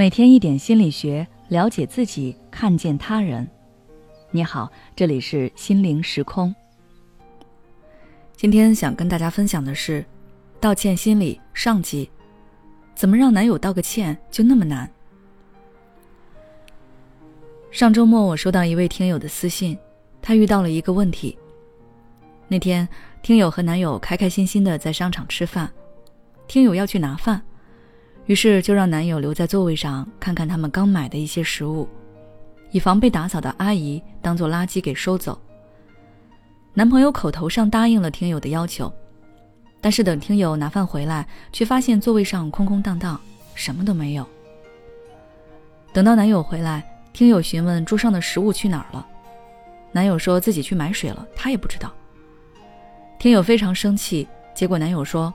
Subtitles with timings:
[0.00, 3.46] 每天一点心理学，了解自己，看见他人。
[4.30, 6.54] 你好，这里是心灵时空。
[8.34, 10.02] 今天想跟大家分享的是，
[10.58, 12.10] 道歉心理上集。
[12.94, 14.90] 怎么让男友道个歉就那么难？
[17.70, 19.76] 上周末我收到一位听友的私信，
[20.22, 21.38] 他遇到了一个问题。
[22.48, 22.88] 那天，
[23.20, 25.70] 听友和男友开开心心的在商场吃饭，
[26.48, 27.42] 听友要去拿饭。
[28.30, 31.88] 于是就让男友留在座位上看看他们刚买的一些食物，
[32.70, 35.36] 以防被打扫的阿姨当做垃圾给收走。
[36.72, 38.92] 男朋友口头上答应了听友的要求，
[39.80, 43.20] 但是等听友拿饭回来，却发现座位上空空荡荡，
[43.56, 44.24] 什么都没有。
[45.92, 49.04] 等到男友回来，听友询问桌上的食物去哪儿了，
[49.90, 51.92] 男友说自己去买水了，他也不知道。
[53.18, 55.34] 听友非常生气，结果男友说：“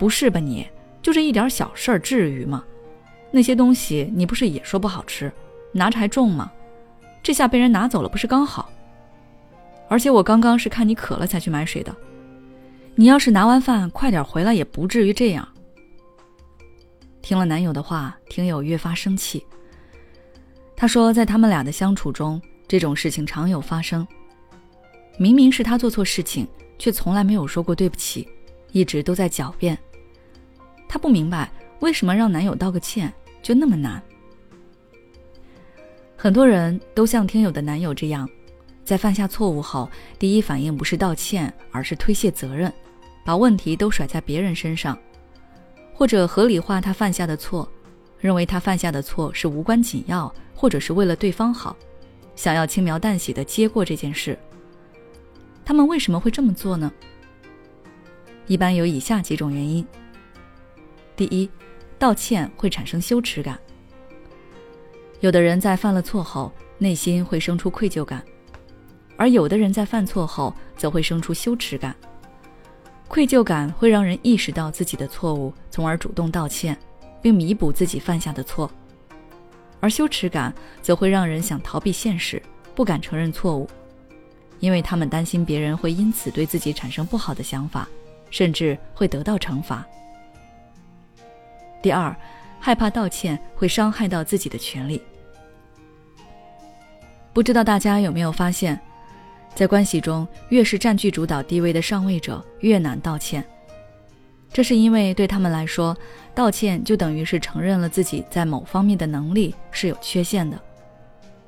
[0.00, 0.66] 不是吧你？”
[1.02, 2.64] 就这一点小事儿，至于吗？
[3.30, 5.30] 那些东西你不是也说不好吃，
[5.72, 6.50] 拿着还重吗？
[7.22, 8.70] 这下被人拿走了，不是刚好？
[9.88, 11.94] 而且我刚刚是看你渴了才去买水的，
[12.94, 15.46] 你要是拿完饭快点回来，也不至于这样。
[17.20, 19.44] 听了男友的话，听友越发生气。
[20.76, 24.06] 他说，在他们俩的相处中，这种事情常有发生。
[25.18, 26.46] 明明是他做错事情，
[26.78, 28.28] 却从来没有说过对不起，
[28.72, 29.78] 一直都在狡辩。
[30.92, 34.00] 她不明白为什么让男友道个歉就那么难。
[36.14, 38.28] 很多人都像听友的男友这样，
[38.84, 42.70] 在犯下错误后，第一反应不是道歉，而是推卸责任，
[43.24, 44.96] 把问题都甩在别人身上，
[45.94, 47.66] 或者合理化他犯下的错，
[48.20, 51.74] 认为他犯下的错是无关紧要，或者是为了对方好，
[52.36, 54.38] 想要轻描淡写的接过这件事。
[55.64, 56.92] 他们为什么会这么做呢？
[58.46, 59.82] 一般有以下几种原因。
[61.14, 61.48] 第一，
[61.98, 63.58] 道歉会产生羞耻感。
[65.20, 68.24] 有的人在犯了错后，内心会生出愧疚感，
[69.16, 71.94] 而有的人在犯错后，则会生出羞耻感。
[73.06, 76.76] 愧疚感会让人意识到自己的错误，从而主动道歉，
[77.20, 78.66] 并弥补自己犯下的错；
[79.80, 82.42] 而羞耻感则会让人想逃避现实，
[82.74, 83.68] 不敢承认错误，
[84.60, 87.86] 因为他们担心别人会因此对自己产生不好的想法，
[88.30, 89.86] 甚至会得到惩罚。
[91.82, 92.14] 第二，
[92.60, 95.02] 害怕道歉会伤害到自己的权利。
[97.32, 98.78] 不知道大家有没有发现，
[99.54, 103.44] 在关系中，越是占据主导地位的上位者，越难道歉。
[104.52, 105.96] 这是因为对他们来说，
[106.34, 110.60] 道歉就等于是承认了自己在某方面的能力是有缺陷的，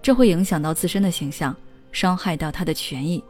[0.02, 1.54] 这会影响到自身的形象，
[1.92, 3.22] 伤害到他的权益。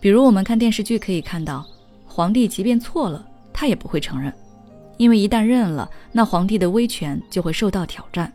[0.00, 1.66] 比如我们看电视剧可以看到，
[2.06, 4.32] 皇帝即便错了，他也不会承认。
[5.02, 8.32] 因为一旦认了，那皇帝的威权就会受到挑战。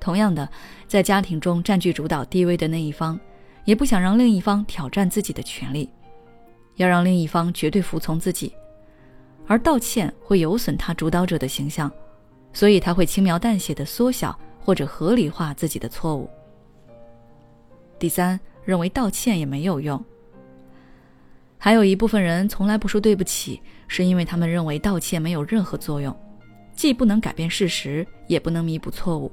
[0.00, 0.48] 同样的，
[0.88, 3.16] 在家庭中占据主导地位的那一方，
[3.64, 5.88] 也不想让另一方挑战自己的权利，
[6.74, 8.52] 要让另一方绝对服从自己。
[9.46, 11.88] 而道歉会有损他主导者的形象，
[12.52, 16.28] 所以他会轻描淡写的缩小或者合理化自己的错误。
[17.96, 20.04] 第三，认为道歉也没有用。
[21.64, 23.58] 还有一部分人从来不说对不起，
[23.88, 26.14] 是因为他们认为道歉没有任何作用，
[26.76, 29.32] 既不能改变事实，也不能弥补错误。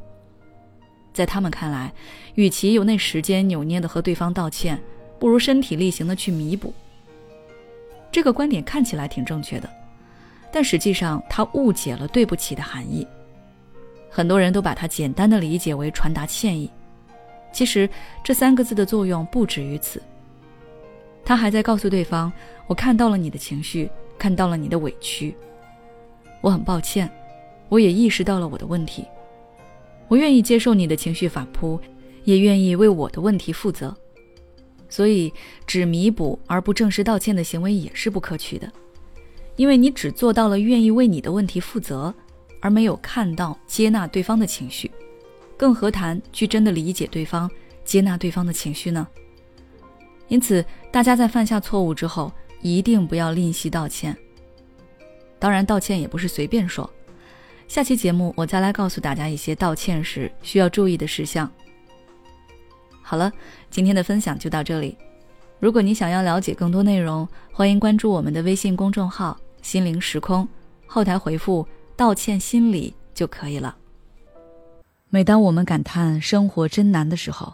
[1.11, 1.93] 在他们看来，
[2.35, 4.81] 与其有那时间扭捏的和对方道歉，
[5.19, 6.73] 不如身体力行的去弥补。
[8.09, 9.69] 这个观点看起来挺正确的，
[10.53, 13.05] 但实际上他误解了“对不起”的含义。
[14.09, 16.71] 很多人都把它简单的理解为传达歉意，
[17.51, 17.89] 其实
[18.23, 20.01] 这三个字的作用不止于此。
[21.23, 22.31] 他还在告诉对方
[22.67, 25.35] ：“我看到了你的情绪，看到了你的委屈，
[26.41, 27.09] 我很抱歉，
[27.69, 29.05] 我也意识到了我的问题，
[30.07, 31.79] 我愿意接受你的情绪反扑，
[32.23, 33.95] 也愿意为我的问题负责。
[34.89, 35.31] 所以，
[35.65, 38.69] 只弥补而不正式道歉的行为也是不可取的，
[39.55, 42.13] 因为你只做到了愿意为你的问题负责，
[42.59, 44.91] 而没有看到接纳对方的情绪，
[45.55, 47.49] 更何谈去真的理解对方、
[47.85, 49.07] 接纳对方的情绪呢？”
[50.31, 52.31] 因此，大家在犯下错误之后，
[52.61, 54.15] 一定不要吝惜道歉。
[55.37, 56.89] 当然，道歉也不是随便说。
[57.67, 61.51] 下期节目我再来告诉大家一些道歉时需要注意的事项。
[63.01, 63.29] 好了，
[63.69, 64.97] 今天的分享就到这里。
[65.59, 70.47] 如果你想要了解更多内容，欢迎关注我们的微信公众号“心灵时空”，
[70.87, 71.67] 后台回复
[71.97, 73.75] “道歉心理”就可以了。
[75.09, 77.53] 每当我们感叹生活真难的时候，